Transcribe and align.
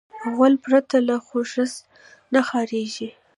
غول 0.35 0.53
پرته 0.65 0.97
له 1.07 1.15
خوځښته 1.25 1.83
نه 2.33 2.41
خارجېږي. 2.47 3.09